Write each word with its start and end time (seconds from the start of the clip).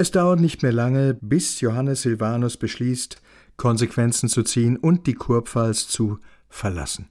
Es 0.00 0.12
dauert 0.12 0.38
nicht 0.38 0.62
mehr 0.62 0.70
lange, 0.70 1.18
bis 1.20 1.60
Johannes 1.60 2.02
Silvanus 2.02 2.56
beschließt, 2.56 3.20
Konsequenzen 3.56 4.28
zu 4.28 4.44
ziehen 4.44 4.76
und 4.76 5.08
die 5.08 5.14
Kurpfalz 5.14 5.88
zu 5.88 6.20
verlassen. 6.48 7.08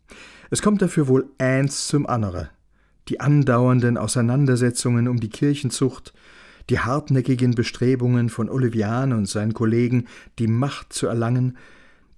Es 0.51 0.61
kommt 0.61 0.81
dafür 0.81 1.09
wohl 1.09 1.29
eins 1.37 1.89
zum 1.89 2.07
anderen. 2.07 2.47
Die 3.09 3.19
andauernden 3.19 3.97
Auseinandersetzungen 3.97 5.09
um 5.09 5.19
die 5.19 5.27
Kirchenzucht, 5.27 6.13
die 6.69 6.79
hartnäckigen 6.79 7.55
Bestrebungen 7.55 8.29
von 8.29 8.49
Olivian 8.49 9.11
und 9.11 9.27
seinen 9.27 9.53
Kollegen, 9.53 10.07
die 10.39 10.47
Macht 10.47 10.93
zu 10.93 11.07
erlangen, 11.07 11.57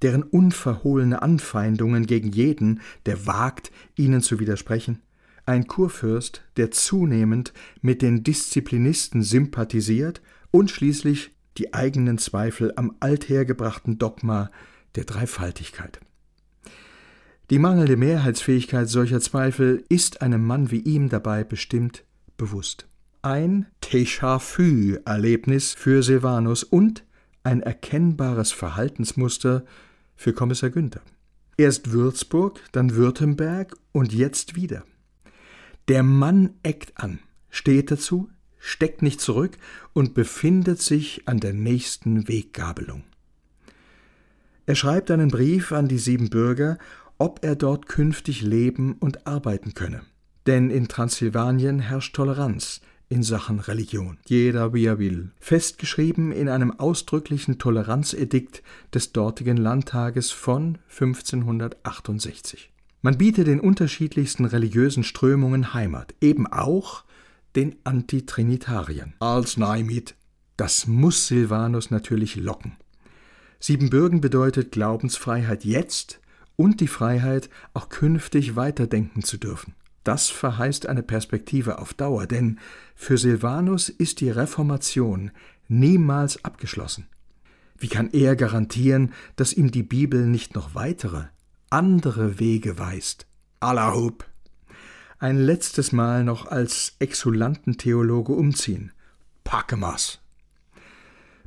deren 0.03 0.21
unverhohlene 0.21 1.23
Anfeindungen 1.23 2.05
gegen 2.05 2.31
jeden, 2.31 2.81
der 3.07 3.25
wagt, 3.25 3.71
ihnen 3.95 4.21
zu 4.21 4.39
widersprechen, 4.39 5.01
ein 5.47 5.65
Kurfürst, 5.65 6.43
der 6.57 6.69
zunehmend 6.69 7.53
mit 7.81 8.03
den 8.03 8.23
Disziplinisten 8.23 9.23
sympathisiert 9.23 10.21
und 10.51 10.71
schließlich 10.71 11.31
die 11.57 11.73
eigenen 11.73 12.17
Zweifel 12.17 12.73
am 12.75 12.95
althergebrachten 12.99 13.97
Dogma 13.97 14.51
der 14.95 15.05
Dreifaltigkeit. 15.05 15.99
Die 17.49 17.59
mangelnde 17.59 17.97
Mehrheitsfähigkeit 17.97 18.87
solcher 18.87 19.21
Zweifel 19.21 19.83
ist 19.89 20.21
einem 20.21 20.45
Mann 20.45 20.71
wie 20.71 20.81
ihm 20.81 21.09
dabei 21.09 21.43
bestimmt 21.43 22.03
bewusst. 22.37 22.87
Ein 23.21 23.65
Déjà-vu-Erlebnis 23.83 25.73
für 25.73 26.03
Silvanus 26.03 26.63
und 26.63 27.03
ein 27.43 27.61
erkennbares 27.61 28.51
Verhaltensmuster 28.51 29.65
für 30.15 30.33
Kommissar 30.33 30.69
Günther. 30.69 31.01
Erst 31.57 31.91
Würzburg, 31.91 32.59
dann 32.71 32.95
Württemberg 32.95 33.75
und 33.91 34.13
jetzt 34.13 34.55
wieder. 34.55 34.83
Der 35.87 36.03
Mann 36.03 36.51
eckt 36.63 36.97
an, 36.97 37.19
steht 37.49 37.91
dazu, 37.91 38.29
steckt 38.59 39.01
nicht 39.01 39.21
zurück 39.21 39.57
und 39.93 40.13
befindet 40.13 40.81
sich 40.81 41.23
an 41.27 41.39
der 41.39 41.53
nächsten 41.53 42.27
Weggabelung. 42.27 43.03
Er 44.65 44.75
schreibt 44.75 45.09
einen 45.09 45.29
Brief 45.29 45.71
an 45.71 45.87
die 45.87 45.97
sieben 45.97 46.29
Bürger, 46.29 46.77
ob 47.17 47.43
er 47.43 47.55
dort 47.55 47.87
künftig 47.87 48.41
leben 48.41 48.93
und 48.99 49.25
arbeiten 49.25 49.73
könne. 49.73 50.01
Denn 50.45 50.69
in 50.69 50.87
Transsilvanien 50.87 51.79
herrscht 51.79 52.15
Toleranz 52.15 52.81
in 53.09 53.23
Sachen 53.23 53.59
Religion. 53.59 54.19
Jeder 54.27 54.73
wie 54.73 54.85
er 54.85 54.99
will. 54.99 55.31
Festgeschrieben 55.39 56.31
in 56.31 56.47
einem 56.47 56.71
ausdrücklichen 56.79 57.57
Toleranzedikt 57.57 58.61
des 58.93 59.11
dortigen 59.11 59.57
Landtages 59.57 60.31
von 60.31 60.77
1568. 60.89 62.71
Man 63.01 63.17
bietet 63.17 63.47
den 63.47 63.59
unterschiedlichsten 63.59 64.45
religiösen 64.45 65.03
Strömungen 65.03 65.73
Heimat, 65.73 66.13
eben 66.21 66.45
auch 66.45 67.03
den 67.55 67.75
Antitrinitariern. 67.83 69.13
Als 69.19 69.57
Neimit. 69.57 70.15
Das 70.57 70.87
muss 70.87 71.27
Silvanus 71.27 71.89
natürlich 71.89 72.35
locken. 72.35 72.77
Siebenbürgen 73.59 74.21
bedeutet 74.21 74.71
Glaubensfreiheit 74.71 75.65
jetzt 75.65 76.19
und 76.55 76.81
die 76.81 76.87
Freiheit, 76.87 77.49
auch 77.73 77.89
künftig 77.89 78.55
weiterdenken 78.55 79.23
zu 79.23 79.37
dürfen. 79.37 79.75
Das 80.03 80.29
verheißt 80.29 80.87
eine 80.87 81.03
Perspektive 81.03 81.79
auf 81.79 81.93
Dauer, 81.93 82.25
denn 82.25 82.59
für 82.95 83.17
Silvanus 83.17 83.89
ist 83.89 84.21
die 84.21 84.29
Reformation 84.29 85.31
niemals 85.67 86.43
abgeschlossen. 86.43 87.07
Wie 87.77 87.87
kann 87.87 88.09
er 88.11 88.35
garantieren, 88.35 89.13
dass 89.35 89.53
ihm 89.53 89.71
die 89.71 89.83
Bibel 89.83 90.25
nicht 90.25 90.55
noch 90.55 90.75
weitere, 90.75 91.25
andere 91.69 92.39
Wege 92.39 92.77
weist? 92.77 93.25
Allahub! 93.61 94.28
Ein 95.19 95.37
letztes 95.37 95.91
Mal 95.91 96.23
noch 96.23 96.47
als 96.47 96.95
Exulantentheologe 96.99 98.31
umziehen. 98.31 98.93
Packemas. 99.43 100.19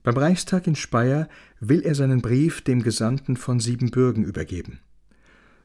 Beim 0.02 0.16
Reichstag 0.16 0.66
in 0.66 0.76
Speyer 0.76 1.26
will 1.58 1.80
er 1.80 1.94
seinen 1.94 2.20
Brief 2.20 2.60
dem 2.60 2.82
Gesandten 2.82 3.38
von 3.38 3.60
Siebenbürgen 3.60 4.24
übergeben. 4.24 4.80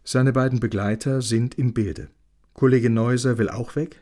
Seine 0.06 0.32
beiden 0.32 0.62
Begleiter 0.62 1.22
sind 1.22 1.56
im 1.56 1.74
Bilde. 1.74 2.08
Kollege 2.54 2.90
Neuser 2.90 3.38
will 3.38 3.50
auch 3.50 3.76
weg. 3.76 4.02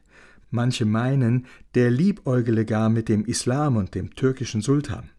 Manche 0.51 0.85
meinen, 0.85 1.47
der 1.73 1.89
liebäugele 1.89 2.63
gar 2.63 2.89
mit 2.89 3.09
dem 3.09 3.25
Islam 3.25 3.75
und 3.75 3.95
dem 3.95 4.13
türkischen 4.13 4.61
Sultan. 4.61 5.09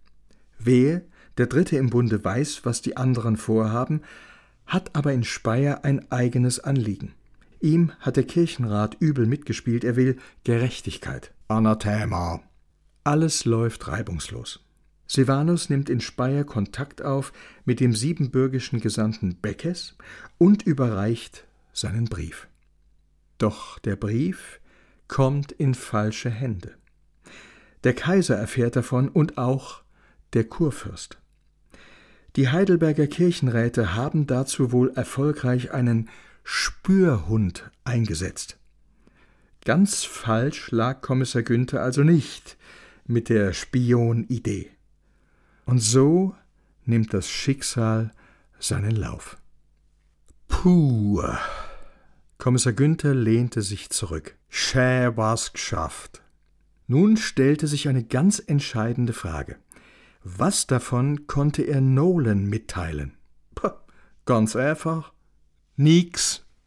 Wehe, 0.60 1.02
der 1.38 1.46
Dritte 1.46 1.76
im 1.76 1.90
Bunde 1.90 2.24
weiß, 2.24 2.60
was 2.64 2.82
die 2.82 2.96
anderen 2.96 3.36
vorhaben, 3.36 4.02
hat 4.64 4.94
aber 4.94 5.12
in 5.12 5.24
Speyer 5.24 5.84
ein 5.84 6.10
eigenes 6.12 6.60
Anliegen. 6.60 7.14
Ihm 7.60 7.92
hat 8.00 8.16
der 8.16 8.24
Kirchenrat 8.24 8.96
übel 9.00 9.26
mitgespielt, 9.26 9.84
er 9.84 9.96
will 9.96 10.16
Gerechtigkeit. 10.44 11.32
Anathema. 11.48 12.42
Alles 13.04 13.44
läuft 13.44 13.88
reibungslos. 13.88 14.64
Silvanus 15.06 15.70
nimmt 15.70 15.88
in 15.88 16.00
Speyer 16.00 16.44
Kontakt 16.44 17.02
auf 17.02 17.32
mit 17.64 17.80
dem 17.80 17.94
siebenbürgischen 17.94 18.80
Gesandten 18.80 19.36
Beckes 19.36 19.94
und 20.38 20.64
überreicht 20.64 21.44
seinen 21.72 22.06
Brief. 22.06 22.48
Doch 23.38 23.78
der 23.78 23.96
Brief 23.96 24.60
kommt 25.08 25.52
in 25.52 25.74
falsche 25.74 26.30
Hände. 26.30 26.74
Der 27.84 27.94
Kaiser 27.94 28.36
erfährt 28.36 28.74
davon 28.74 29.08
und 29.08 29.38
auch 29.38 29.82
der 30.32 30.44
Kurfürst. 30.44 31.18
Die 32.34 32.48
Heidelberger 32.48 33.06
Kirchenräte 33.06 33.94
haben 33.94 34.26
dazu 34.26 34.72
wohl 34.72 34.90
erfolgreich 34.90 35.70
einen 35.72 36.08
Spürhund 36.48 37.72
eingesetzt. 37.82 38.56
Ganz 39.64 40.04
falsch 40.04 40.70
lag 40.70 41.00
Kommissar 41.00 41.42
Günther 41.42 41.82
also 41.82 42.04
nicht 42.04 42.56
mit 43.04 43.28
der 43.28 43.52
Spion-Idee. 43.52 44.70
Und 45.64 45.80
so 45.80 46.36
nimmt 46.84 47.12
das 47.12 47.28
Schicksal 47.28 48.12
seinen 48.60 48.94
Lauf. 48.94 49.38
Puh. 50.46 51.20
Kommissar 52.38 52.74
Günther 52.74 53.12
lehnte 53.12 53.60
sich 53.60 53.90
zurück. 53.90 54.36
Schä 54.48 55.16
war's 55.16 55.52
geschafft. 55.52 56.22
Nun 56.86 57.16
stellte 57.16 57.66
sich 57.66 57.88
eine 57.88 58.04
ganz 58.04 58.38
entscheidende 58.38 59.14
Frage. 59.14 59.56
Was 60.22 60.68
davon 60.68 61.26
konnte 61.26 61.62
er 61.62 61.80
Nolan 61.80 62.46
mitteilen? 62.46 63.16
Puh, 63.56 63.70
ganz 64.24 64.54
einfach. 64.54 65.12
Nix. 65.76 66.40